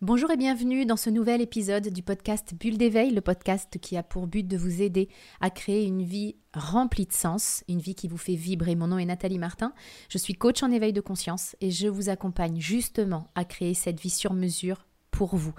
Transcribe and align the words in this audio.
Bonjour 0.00 0.30
et 0.30 0.36
bienvenue 0.36 0.86
dans 0.86 0.96
ce 0.96 1.10
nouvel 1.10 1.40
épisode 1.40 1.88
du 1.88 2.04
podcast 2.04 2.54
Bulle 2.54 2.78
d'éveil, 2.78 3.10
le 3.10 3.20
podcast 3.20 3.80
qui 3.80 3.96
a 3.96 4.04
pour 4.04 4.28
but 4.28 4.46
de 4.46 4.56
vous 4.56 4.80
aider 4.80 5.08
à 5.40 5.50
créer 5.50 5.86
une 5.86 6.04
vie 6.04 6.36
remplie 6.54 7.06
de 7.06 7.12
sens, 7.12 7.64
une 7.66 7.80
vie 7.80 7.96
qui 7.96 8.06
vous 8.06 8.16
fait 8.16 8.36
vibrer. 8.36 8.76
Mon 8.76 8.86
nom 8.86 8.98
est 8.98 9.06
Nathalie 9.06 9.40
Martin, 9.40 9.72
je 10.08 10.16
suis 10.16 10.34
coach 10.34 10.62
en 10.62 10.70
éveil 10.70 10.92
de 10.92 11.00
conscience 11.00 11.56
et 11.60 11.72
je 11.72 11.88
vous 11.88 12.10
accompagne 12.10 12.60
justement 12.60 13.26
à 13.34 13.44
créer 13.44 13.74
cette 13.74 13.98
vie 13.98 14.08
sur 14.08 14.34
mesure 14.34 14.86
pour 15.10 15.34
vous. 15.34 15.52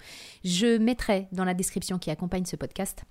Je 0.46 0.78
mettrai 0.78 1.28
dans 1.34 1.44
la 1.44 1.54
description 1.54 2.00
qui 2.00 2.10
accompagne 2.10 2.46
ce 2.46 2.56
podcast 2.56 3.04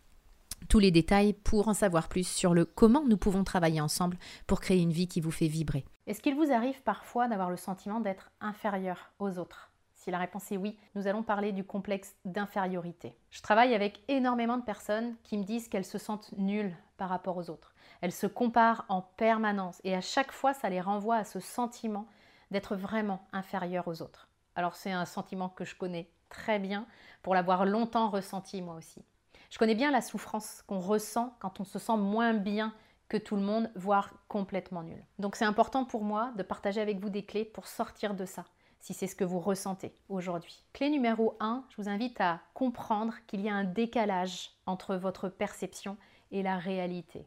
tous 0.70 0.78
les 0.78 0.90
détails 0.90 1.34
pour 1.34 1.68
en 1.68 1.74
savoir 1.74 2.08
plus 2.08 2.26
sur 2.26 2.54
le 2.54 2.64
comment 2.64 3.04
nous 3.04 3.18
pouvons 3.18 3.44
travailler 3.44 3.82
ensemble 3.82 4.16
pour 4.46 4.60
créer 4.60 4.80
une 4.80 4.92
vie 4.92 5.08
qui 5.08 5.20
vous 5.20 5.30
fait 5.30 5.46
vibrer. 5.46 5.84
Est-ce 6.06 6.22
qu'il 6.22 6.36
vous 6.36 6.52
arrive 6.52 6.82
parfois 6.84 7.28
d'avoir 7.28 7.50
le 7.50 7.58
sentiment 7.58 8.00
d'être 8.00 8.30
inférieur 8.40 9.12
aux 9.18 9.38
autres? 9.38 9.67
Si 10.08 10.12
la 10.12 10.16
réponse 10.16 10.50
est 10.50 10.56
oui, 10.56 10.78
nous 10.94 11.06
allons 11.06 11.22
parler 11.22 11.52
du 11.52 11.64
complexe 11.64 12.16
d'infériorité. 12.24 13.14
Je 13.28 13.42
travaille 13.42 13.74
avec 13.74 14.02
énormément 14.08 14.56
de 14.56 14.62
personnes 14.62 15.14
qui 15.22 15.36
me 15.36 15.44
disent 15.44 15.68
qu'elles 15.68 15.84
se 15.84 15.98
sentent 15.98 16.32
nulles 16.38 16.74
par 16.96 17.10
rapport 17.10 17.36
aux 17.36 17.50
autres. 17.50 17.74
Elles 18.00 18.12
se 18.12 18.26
comparent 18.26 18.86
en 18.88 19.02
permanence 19.02 19.82
et 19.84 19.94
à 19.94 20.00
chaque 20.00 20.32
fois, 20.32 20.54
ça 20.54 20.70
les 20.70 20.80
renvoie 20.80 21.16
à 21.16 21.24
ce 21.24 21.40
sentiment 21.40 22.08
d'être 22.50 22.74
vraiment 22.74 23.20
inférieur 23.34 23.86
aux 23.86 24.00
autres. 24.00 24.30
Alors 24.54 24.76
c'est 24.76 24.92
un 24.92 25.04
sentiment 25.04 25.50
que 25.50 25.66
je 25.66 25.76
connais 25.76 26.10
très 26.30 26.58
bien 26.58 26.86
pour 27.22 27.34
l'avoir 27.34 27.66
longtemps 27.66 28.08
ressenti 28.08 28.62
moi 28.62 28.76
aussi. 28.76 29.04
Je 29.50 29.58
connais 29.58 29.74
bien 29.74 29.90
la 29.90 30.00
souffrance 30.00 30.62
qu'on 30.66 30.80
ressent 30.80 31.36
quand 31.38 31.60
on 31.60 31.64
se 31.64 31.78
sent 31.78 31.98
moins 31.98 32.32
bien 32.32 32.72
que 33.10 33.18
tout 33.18 33.36
le 33.36 33.42
monde, 33.42 33.70
voire 33.76 34.14
complètement 34.26 34.82
nul. 34.82 35.04
Donc 35.18 35.36
c'est 35.36 35.44
important 35.44 35.84
pour 35.84 36.02
moi 36.02 36.32
de 36.38 36.42
partager 36.42 36.80
avec 36.80 36.98
vous 36.98 37.10
des 37.10 37.26
clés 37.26 37.44
pour 37.44 37.66
sortir 37.66 38.14
de 38.14 38.24
ça 38.24 38.46
si 38.80 38.94
c'est 38.94 39.06
ce 39.06 39.16
que 39.16 39.24
vous 39.24 39.40
ressentez 39.40 39.92
aujourd'hui. 40.08 40.64
Clé 40.72 40.90
numéro 40.90 41.36
1, 41.40 41.64
je 41.70 41.76
vous 41.76 41.88
invite 41.88 42.20
à 42.20 42.40
comprendre 42.54 43.14
qu'il 43.26 43.40
y 43.40 43.48
a 43.48 43.54
un 43.54 43.64
décalage 43.64 44.50
entre 44.66 44.96
votre 44.96 45.28
perception 45.28 45.96
et 46.30 46.42
la 46.42 46.56
réalité. 46.56 47.26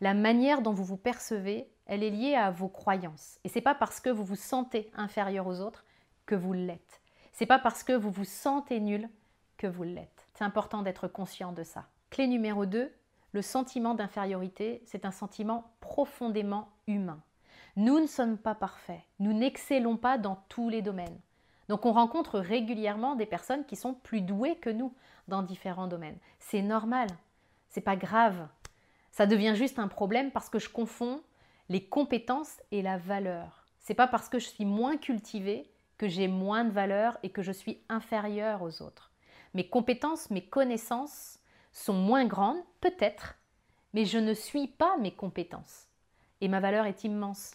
La 0.00 0.14
manière 0.14 0.62
dont 0.62 0.72
vous 0.72 0.84
vous 0.84 0.96
percevez, 0.96 1.68
elle 1.86 2.02
est 2.02 2.10
liée 2.10 2.34
à 2.34 2.50
vos 2.50 2.68
croyances. 2.68 3.38
Et 3.44 3.48
c'est 3.48 3.60
pas 3.60 3.74
parce 3.74 4.00
que 4.00 4.10
vous 4.10 4.24
vous 4.24 4.36
sentez 4.36 4.90
inférieur 4.94 5.46
aux 5.46 5.60
autres 5.60 5.84
que 6.26 6.34
vous 6.34 6.52
l'êtes. 6.52 7.00
C'est 7.32 7.46
pas 7.46 7.58
parce 7.58 7.82
que 7.82 7.92
vous 7.92 8.10
vous 8.10 8.24
sentez 8.24 8.80
nul 8.80 9.08
que 9.56 9.66
vous 9.66 9.82
l'êtes. 9.82 10.28
C'est 10.34 10.44
important 10.44 10.82
d'être 10.82 11.08
conscient 11.08 11.52
de 11.52 11.64
ça. 11.64 11.86
Clé 12.10 12.26
numéro 12.26 12.64
2, 12.64 12.92
le 13.32 13.42
sentiment 13.42 13.94
d'infériorité, 13.94 14.82
c'est 14.86 15.04
un 15.04 15.10
sentiment 15.10 15.72
profondément 15.80 16.68
humain. 16.86 17.20
Nous 17.78 18.00
ne 18.00 18.08
sommes 18.08 18.38
pas 18.38 18.56
parfaits, 18.56 19.02
nous 19.20 19.32
n'excellons 19.32 19.96
pas 19.96 20.18
dans 20.18 20.42
tous 20.48 20.68
les 20.68 20.82
domaines. 20.82 21.20
Donc 21.68 21.86
on 21.86 21.92
rencontre 21.92 22.40
régulièrement 22.40 23.14
des 23.14 23.24
personnes 23.24 23.64
qui 23.64 23.76
sont 23.76 23.94
plus 23.94 24.20
douées 24.20 24.56
que 24.56 24.68
nous 24.68 24.92
dans 25.28 25.44
différents 25.44 25.86
domaines. 25.86 26.18
C'est 26.40 26.60
normal, 26.60 27.06
c'est 27.68 27.80
pas 27.80 27.94
grave. 27.94 28.48
Ça 29.12 29.26
devient 29.26 29.54
juste 29.54 29.78
un 29.78 29.86
problème 29.86 30.32
parce 30.32 30.48
que 30.48 30.58
je 30.58 30.68
confonds 30.68 31.20
les 31.68 31.84
compétences 31.84 32.60
et 32.72 32.82
la 32.82 32.98
valeur. 32.98 33.64
C'est 33.78 33.94
pas 33.94 34.08
parce 34.08 34.28
que 34.28 34.40
je 34.40 34.48
suis 34.48 34.64
moins 34.64 34.96
cultivée 34.96 35.70
que 35.98 36.08
j'ai 36.08 36.26
moins 36.26 36.64
de 36.64 36.72
valeur 36.72 37.16
et 37.22 37.30
que 37.30 37.42
je 37.42 37.52
suis 37.52 37.80
inférieure 37.88 38.62
aux 38.62 38.82
autres. 38.82 39.12
Mes 39.54 39.68
compétences, 39.68 40.30
mes 40.30 40.44
connaissances 40.44 41.38
sont 41.70 41.94
moins 41.94 42.24
grandes, 42.24 42.60
peut-être, 42.80 43.36
mais 43.94 44.04
je 44.04 44.18
ne 44.18 44.34
suis 44.34 44.66
pas 44.66 44.96
mes 44.96 45.14
compétences. 45.14 45.86
Et 46.40 46.48
ma 46.48 46.58
valeur 46.58 46.84
est 46.84 47.04
immense 47.04 47.52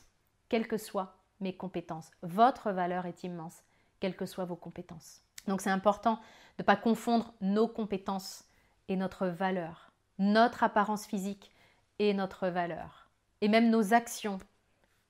quelles 0.53 0.67
que 0.67 0.77
soient 0.77 1.15
mes 1.39 1.57
compétences. 1.57 2.11
Votre 2.21 2.71
valeur 2.71 3.07
est 3.07 3.23
immense, 3.23 3.63
quelles 3.99 4.15
que 4.15 4.27
soient 4.27 4.45
vos 4.45 4.55
compétences. 4.55 5.23
Donc 5.47 5.61
c'est 5.61 5.71
important 5.71 6.17
de 6.17 6.19
ne 6.59 6.63
pas 6.63 6.75
confondre 6.75 7.33
nos 7.41 7.67
compétences 7.67 8.43
et 8.87 8.95
notre 8.95 9.25
valeur, 9.25 9.91
notre 10.19 10.63
apparence 10.63 11.07
physique 11.07 11.49
et 11.97 12.13
notre 12.13 12.49
valeur, 12.49 13.09
et 13.41 13.47
même 13.47 13.71
nos 13.71 13.95
actions 13.95 14.37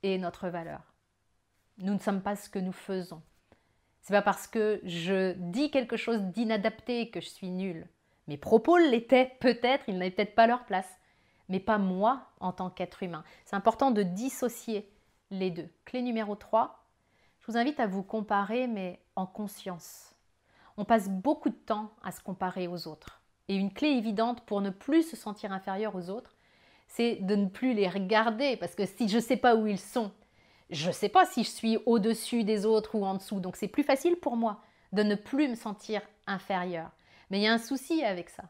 et 0.02 0.18
notre 0.18 0.48
valeur. 0.48 0.94
Nous 1.78 1.94
ne 1.94 2.00
sommes 2.00 2.22
pas 2.22 2.38
ce 2.38 2.48
que 2.48 2.60
nous 2.60 2.72
faisons. 2.72 3.22
C'est 4.00 4.14
pas 4.14 4.22
parce 4.22 4.48
que 4.48 4.80
je 4.86 5.34
dis 5.34 5.72
quelque 5.72 5.98
chose 5.98 6.22
d'inadapté 6.22 7.10
que 7.10 7.20
je 7.20 7.28
suis 7.28 7.50
nulle. 7.50 7.90
Mes 8.30 8.38
propos 8.38 8.78
l'étaient 8.78 9.36
peut-être, 9.42 9.84
ils 9.90 9.98
n'avaient 9.98 10.12
peut-être 10.12 10.36
pas 10.36 10.48
leur 10.48 10.64
place, 10.64 11.02
mais 11.50 11.60
pas 11.60 11.80
moi 11.80 12.30
en 12.40 12.54
tant 12.54 12.70
qu'être 12.70 13.04
humain. 13.04 13.26
C'est 13.44 13.58
important 13.58 13.92
de 13.92 14.04
dissocier 14.04 14.90
les 15.34 15.52
deux. 15.52 15.68
Clé 15.86 16.02
numéro 16.02 16.36
3, 16.36 16.86
je 17.40 17.52
vous 17.52 17.58
invite 17.58 17.80
à 17.80 17.88
vous 17.88 18.04
comparer, 18.04 18.68
mais 18.68 19.00
en 19.16 19.26
conscience. 19.26 20.16
On 20.78 20.86
passe 20.86 21.10
beaucoup 21.10 21.50
de 21.50 21.56
temps 21.56 21.92
à 22.04 22.12
se 22.12 22.22
comparer 22.22 22.68
aux 22.68 22.88
autres. 22.88 23.22
Et 23.48 23.56
une 23.56 23.74
clé 23.74 23.90
évidente 23.90 24.42
pour 24.46 24.62
ne 24.62 24.70
plus 24.70 25.04
se 25.04 25.16
sentir 25.16 25.52
inférieur 25.52 25.96
aux 25.96 26.10
autres, 26.10 26.36
c'est 26.88 27.16
de 27.16 27.36
ne 27.36 27.48
plus 27.48 27.74
les 27.74 27.90
regarder, 27.90 28.58
parce 28.58 28.76
que 28.76 28.86
si 28.86 29.10
je 29.10 29.18
ne 29.18 29.22
sais 29.22 29.38
pas 29.38 29.56
où 29.56 29.68
ils 29.68 29.80
sont, 29.80 30.12
je 30.70 30.88
ne 30.88 30.94
sais 30.94 31.10
pas 31.10 31.26
si 31.26 31.44
je 31.44 31.50
suis 31.50 31.78
au-dessus 31.86 32.44
des 32.44 32.66
autres 32.66 32.96
ou 32.96 33.06
en 33.06 33.16
dessous. 33.16 33.40
Donc 33.40 33.56
c'est 33.56 33.68
plus 33.68 33.84
facile 33.84 34.16
pour 34.16 34.38
moi 34.38 34.62
de 34.92 35.04
ne 35.04 35.16
plus 35.16 35.48
me 35.50 35.56
sentir 35.56 36.02
inférieur. 36.28 36.92
Mais 37.30 37.40
il 37.40 37.44
y 37.44 37.48
a 37.48 37.54
un 37.54 37.58
souci 37.58 38.04
avec 38.04 38.30
ça. 38.30 38.44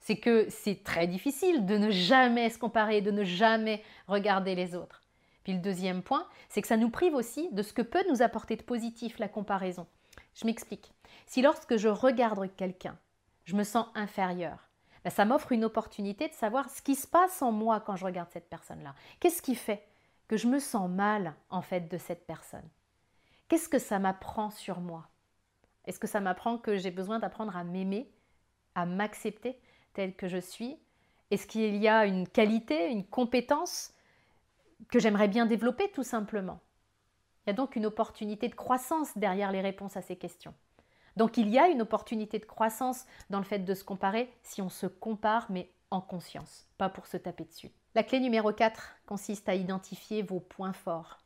C'est 0.00 0.16
que 0.16 0.46
c'est 0.48 0.82
très 0.82 1.06
difficile 1.06 1.64
de 1.66 1.78
ne 1.78 1.90
jamais 1.90 2.50
se 2.50 2.58
comparer, 2.58 3.00
de 3.00 3.10
ne 3.10 3.24
jamais 3.24 3.82
regarder 4.08 4.54
les 4.54 4.74
autres. 4.74 5.03
Puis 5.44 5.52
le 5.52 5.60
deuxième 5.60 6.02
point, 6.02 6.26
c'est 6.48 6.62
que 6.62 6.68
ça 6.68 6.76
nous 6.76 6.90
prive 6.90 7.14
aussi 7.14 7.48
de 7.52 7.62
ce 7.62 7.72
que 7.72 7.82
peut 7.82 8.04
nous 8.10 8.22
apporter 8.22 8.56
de 8.56 8.62
positif 8.62 9.18
la 9.18 9.28
comparaison. 9.28 9.86
Je 10.34 10.46
m'explique. 10.46 10.92
Si 11.26 11.42
lorsque 11.42 11.76
je 11.76 11.88
regarde 11.88 12.48
quelqu'un, 12.56 12.98
je 13.44 13.54
me 13.54 13.62
sens 13.62 13.86
inférieur, 13.94 14.68
ben, 15.04 15.10
ça 15.10 15.26
m'offre 15.26 15.52
une 15.52 15.64
opportunité 15.64 16.28
de 16.28 16.34
savoir 16.34 16.70
ce 16.70 16.82
qui 16.82 16.94
se 16.94 17.06
passe 17.06 17.42
en 17.42 17.52
moi 17.52 17.80
quand 17.80 17.94
je 17.94 18.06
regarde 18.06 18.30
cette 18.32 18.48
personne-là. 18.48 18.94
Qu'est-ce 19.20 19.42
qui 19.42 19.54
fait 19.54 19.86
que 20.28 20.38
je 20.38 20.48
me 20.48 20.58
sens 20.58 20.88
mal 20.88 21.34
en 21.50 21.60
fait 21.60 21.90
de 21.90 21.98
cette 21.98 22.26
personne? 22.26 22.68
Qu'est-ce 23.48 23.68
que 23.68 23.78
ça 23.78 23.98
m'apprend 23.98 24.50
sur 24.50 24.80
moi? 24.80 25.06
Est-ce 25.84 26.00
que 26.00 26.06
ça 26.06 26.20
m'apprend 26.20 26.56
que 26.56 26.76
j'ai 26.76 26.90
besoin 26.90 27.18
d'apprendre 27.18 27.54
à 27.54 27.64
m'aimer, 27.64 28.10
à 28.74 28.86
m'accepter 28.86 29.60
tel 29.92 30.16
que 30.16 30.28
je 30.28 30.38
suis? 30.38 30.78
Est-ce 31.30 31.46
qu'il 31.46 31.76
y 31.76 31.88
a 31.88 32.06
une 32.06 32.26
qualité, 32.26 32.90
une 32.90 33.06
compétence 33.06 33.93
que 34.90 34.98
j'aimerais 34.98 35.28
bien 35.28 35.46
développer 35.46 35.90
tout 35.90 36.02
simplement. 36.02 36.60
Il 37.46 37.50
y 37.50 37.52
a 37.52 37.54
donc 37.54 37.76
une 37.76 37.86
opportunité 37.86 38.48
de 38.48 38.54
croissance 38.54 39.16
derrière 39.16 39.52
les 39.52 39.60
réponses 39.60 39.96
à 39.96 40.02
ces 40.02 40.16
questions. 40.16 40.54
Donc 41.16 41.36
il 41.36 41.48
y 41.48 41.58
a 41.58 41.68
une 41.68 41.82
opportunité 41.82 42.38
de 42.38 42.44
croissance 42.44 43.04
dans 43.30 43.38
le 43.38 43.44
fait 43.44 43.60
de 43.60 43.74
se 43.74 43.84
comparer 43.84 44.32
si 44.42 44.62
on 44.62 44.68
se 44.68 44.86
compare 44.86 45.46
mais 45.50 45.70
en 45.90 46.00
conscience, 46.00 46.66
pas 46.76 46.88
pour 46.88 47.06
se 47.06 47.16
taper 47.16 47.44
dessus. 47.44 47.70
La 47.94 48.02
clé 48.02 48.18
numéro 48.18 48.52
4 48.52 48.96
consiste 49.06 49.48
à 49.48 49.54
identifier 49.54 50.22
vos 50.22 50.40
points 50.40 50.72
forts. 50.72 51.18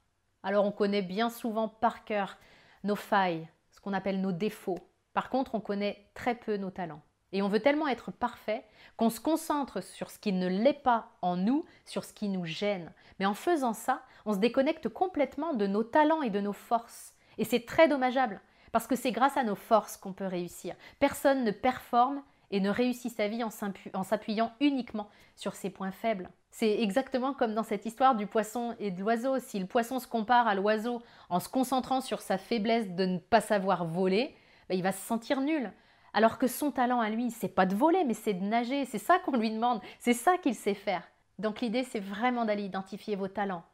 Alors 0.43 0.67
on 0.67 0.73
connaît 0.73 1.03
bien 1.03 1.31
souvent 1.31 1.69
par 1.69 2.05
cœur 2.05 2.37
nos 2.85 2.97
failles, 2.97 3.49
ce 3.71 3.81
qu'on 3.81 3.95
appelle 3.95 4.21
nos 4.21 4.33
défauts. 4.33 4.79
Par 5.15 5.31
contre, 5.31 5.55
on 5.55 5.61
connaît 5.61 6.11
très 6.15 6.35
peu 6.35 6.57
nos 6.57 6.71
talents. 6.71 7.03
Et 7.33 7.43
on 7.43 7.49
veut 7.49 7.61
tellement 7.61 7.89
être 7.89 8.11
parfait 8.11 8.65
qu'on 8.97 9.11
se 9.11 9.21
concentre 9.21 9.83
sur 9.83 10.11
ce 10.11 10.19
qui 10.19 10.33
ne 10.33 10.49
l'est 10.49 10.73
pas 10.73 11.11
en 11.23 11.37
nous, 11.37 11.65
sur 11.85 12.05
ce 12.05 12.13
qui 12.13 12.29
nous 12.29 12.45
gêne. 12.45 12.93
Mais 13.19 13.27
en 13.27 13.35
faisant 13.35 13.75
ça, 13.75 14.03
on 14.27 14.33
se 14.33 14.39
déconnecte 14.39 14.89
complètement 14.89 15.55
de 15.55 15.67
nos 15.67 15.85
talents 15.85 16.23
et 16.23 16.31
de 16.31 16.41
nos 16.41 16.53
forces. 16.53 17.15
Et 17.37 17.45
c'est 17.45 17.67
très 17.67 17.89
dommageable, 17.89 18.41
parce 18.73 18.87
que 18.87 18.97
c'est 18.97 19.13
grâce 19.13 19.37
à 19.37 19.45
nos 19.45 19.55
forces 19.55 19.97
qu'on 19.97 20.13
peut 20.13 20.27
réussir. 20.27 20.75
Personne 20.99 21.45
ne 21.45 21.51
performe 21.51 22.23
et 22.51 22.61
ne 22.61 22.71
réussit 22.71 23.15
sa 23.15 23.29
vie 23.29 23.45
en 23.45 24.03
s'appuyant 24.03 24.53
uniquement 24.61 25.09
sur 25.37 25.55
ses 25.55 25.71
points 25.71 25.93
faibles. 25.93 26.31
C'est 26.51 26.81
exactement 26.81 27.35
comme 27.35 27.55
dans 27.55 27.63
cette 27.63 27.87
histoire 27.87 28.15
du 28.15 28.27
poisson 28.27 28.75
et 28.81 28.91
de 28.91 29.01
l'oiseau. 29.01 29.39
Si 29.39 29.59
le 29.59 29.67
poisson 29.67 29.99
se 29.99 30.07
compare 30.07 30.49
à 30.49 30.55
l'oiseau 30.55 31.03
en 31.29 31.41
se 31.41 31.49
concentrant 31.49 32.01
sur 32.01 32.21
sa 32.21 32.39
faiblesse 32.39 32.89
de 32.91 33.05
ne 33.05 33.19
pas 33.19 33.41
savoir 33.41 33.85
voler, 33.85 34.35
ben, 34.69 34.77
il 34.77 34.83
va 34.83 34.93
se 34.93 35.07
sentir 35.07 35.41
nul. 35.41 35.71
Alors 36.15 36.39
que 36.39 36.47
son 36.47 36.71
talent 36.71 37.01
à 37.01 37.11
lui, 37.11 37.31
c'est 37.31 37.49
pas 37.49 37.67
de 37.67 37.75
voler, 37.75 38.05
mais 38.05 38.15
c'est 38.15 38.35
de 38.35 38.45
nager. 38.45 38.85
C'est 38.85 38.99
ça 38.99 39.19
qu'on 39.19 39.37
lui 39.37 39.51
demande. 39.51 39.81
C'est 39.99 40.15
ça 40.15 40.39
qu'il 40.39 40.55
sait 40.55 40.75
faire. 40.75 41.07
Donc 41.39 41.61
l'idée, 41.61 41.85
c'est 41.85 42.01
vraiment 42.01 42.45
d'aller 42.45 42.65
identifier 42.65 43.17
vos 43.17 43.29
talents, 43.29 43.65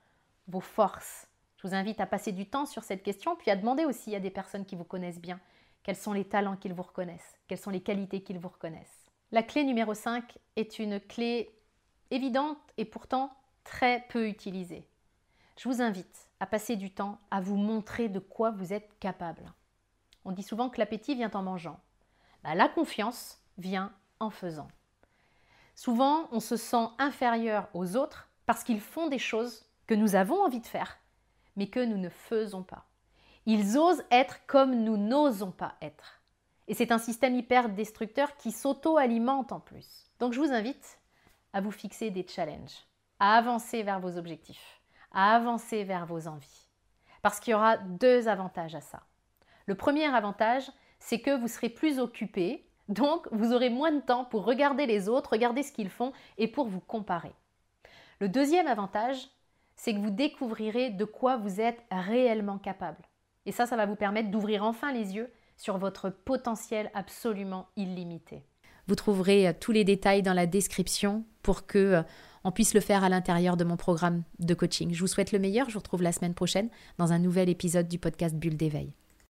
vos 0.48 0.60
forces. 0.60 1.26
Je 1.56 1.68
vous 1.68 1.74
invite 1.74 2.00
à 2.00 2.06
passer 2.06 2.32
du 2.32 2.46
temps 2.46 2.66
sur 2.66 2.82
cette 2.82 3.02
question, 3.02 3.36
puis 3.36 3.50
à 3.50 3.56
demander 3.56 3.84
aussi 3.84 4.14
à 4.14 4.20
des 4.20 4.30
personnes 4.30 4.66
qui 4.66 4.76
vous 4.76 4.84
connaissent 4.84 5.20
bien 5.20 5.40
quels 5.84 5.96
sont 5.96 6.12
les 6.12 6.24
talents 6.24 6.56
qu'ils 6.56 6.72
vous 6.72 6.82
reconnaissent, 6.82 7.38
quelles 7.46 7.58
sont 7.58 7.70
les 7.70 7.82
qualités 7.82 8.22
qu'ils 8.22 8.38
vous 8.38 8.48
reconnaissent. 8.48 9.04
La 9.30 9.42
clé 9.42 9.64
numéro 9.64 9.94
5 9.94 10.38
est 10.56 10.78
une 10.78 10.98
clé 10.98 11.54
évidente 12.10 12.58
et 12.78 12.84
pourtant 12.84 13.30
très 13.62 14.04
peu 14.08 14.28
utilisée. 14.28 14.88
Je 15.58 15.68
vous 15.68 15.82
invite 15.82 16.28
à 16.40 16.46
passer 16.46 16.76
du 16.76 16.90
temps 16.90 17.18
à 17.30 17.40
vous 17.40 17.56
montrer 17.56 18.08
de 18.08 18.18
quoi 18.18 18.50
vous 18.50 18.72
êtes 18.72 18.98
capable. 18.98 19.52
On 20.24 20.32
dit 20.32 20.42
souvent 20.42 20.70
que 20.70 20.80
l'appétit 20.80 21.14
vient 21.14 21.30
en 21.32 21.42
mangeant. 21.42 21.78
Bah, 22.44 22.54
la 22.54 22.68
confiance 22.68 23.38
vient 23.56 23.90
en 24.20 24.28
faisant. 24.28 24.68
Souvent, 25.74 26.28
on 26.30 26.40
se 26.40 26.56
sent 26.56 26.86
inférieur 26.98 27.68
aux 27.72 27.96
autres 27.96 28.28
parce 28.44 28.62
qu'ils 28.62 28.82
font 28.82 29.08
des 29.08 29.18
choses 29.18 29.64
que 29.86 29.94
nous 29.94 30.14
avons 30.14 30.42
envie 30.42 30.60
de 30.60 30.66
faire, 30.66 30.98
mais 31.56 31.68
que 31.68 31.82
nous 31.82 31.96
ne 31.96 32.10
faisons 32.10 32.62
pas. 32.62 32.84
Ils 33.46 33.78
osent 33.78 34.04
être 34.10 34.44
comme 34.46 34.84
nous 34.84 34.98
n'osons 34.98 35.52
pas 35.52 35.74
être. 35.80 36.20
Et 36.68 36.74
c'est 36.74 36.92
un 36.92 36.98
système 36.98 37.34
hyper 37.34 37.70
destructeur 37.70 38.36
qui 38.36 38.52
s'auto-alimente 38.52 39.52
en 39.52 39.60
plus. 39.60 40.10
Donc 40.18 40.34
je 40.34 40.40
vous 40.40 40.52
invite 40.52 40.98
à 41.54 41.62
vous 41.62 41.70
fixer 41.70 42.10
des 42.10 42.26
challenges, 42.26 42.86
à 43.20 43.36
avancer 43.36 43.82
vers 43.82 44.00
vos 44.00 44.18
objectifs, 44.18 44.80
à 45.12 45.34
avancer 45.34 45.82
vers 45.84 46.04
vos 46.04 46.28
envies. 46.28 46.66
Parce 47.22 47.40
qu'il 47.40 47.52
y 47.52 47.54
aura 47.54 47.78
deux 47.78 48.28
avantages 48.28 48.74
à 48.74 48.82
ça. 48.82 49.02
Le 49.66 49.74
premier 49.74 50.06
avantage, 50.06 50.70
c'est 51.04 51.20
que 51.20 51.38
vous 51.38 51.48
serez 51.48 51.68
plus 51.68 51.98
occupé, 51.98 52.64
donc 52.88 53.28
vous 53.30 53.52
aurez 53.52 53.68
moins 53.68 53.92
de 53.92 54.00
temps 54.00 54.24
pour 54.24 54.46
regarder 54.46 54.86
les 54.86 55.06
autres, 55.10 55.32
regarder 55.32 55.62
ce 55.62 55.70
qu'ils 55.70 55.90
font 55.90 56.12
et 56.38 56.48
pour 56.48 56.66
vous 56.66 56.80
comparer. 56.80 57.32
Le 58.20 58.28
deuxième 58.30 58.66
avantage, 58.66 59.28
c'est 59.76 59.92
que 59.92 59.98
vous 59.98 60.10
découvrirez 60.10 60.88
de 60.88 61.04
quoi 61.04 61.36
vous 61.36 61.60
êtes 61.60 61.82
réellement 61.90 62.56
capable. 62.56 63.04
Et 63.44 63.52
ça, 63.52 63.66
ça 63.66 63.76
va 63.76 63.84
vous 63.84 63.96
permettre 63.96 64.30
d'ouvrir 64.30 64.64
enfin 64.64 64.92
les 64.92 65.14
yeux 65.14 65.30
sur 65.58 65.76
votre 65.76 66.08
potentiel 66.08 66.90
absolument 66.94 67.66
illimité. 67.76 68.42
Vous 68.86 68.94
trouverez 68.94 69.48
euh, 69.48 69.52
tous 69.58 69.72
les 69.72 69.84
détails 69.84 70.22
dans 70.22 70.32
la 70.32 70.46
description 70.46 71.24
pour 71.42 71.66
que 71.66 71.78
euh, 71.78 72.02
on 72.44 72.50
puisse 72.50 72.72
le 72.72 72.80
faire 72.80 73.04
à 73.04 73.10
l'intérieur 73.10 73.58
de 73.58 73.64
mon 73.64 73.76
programme 73.76 74.22
de 74.38 74.54
coaching. 74.54 74.94
Je 74.94 75.00
vous 75.00 75.06
souhaite 75.06 75.32
le 75.32 75.38
meilleur. 75.38 75.68
Je 75.68 75.74
vous 75.74 75.80
retrouve 75.80 76.02
la 76.02 76.12
semaine 76.12 76.34
prochaine 76.34 76.70
dans 76.96 77.12
un 77.12 77.18
nouvel 77.18 77.50
épisode 77.50 77.88
du 77.88 77.98
podcast 77.98 78.34
Bulle 78.34 78.56
d'éveil. 78.56 78.94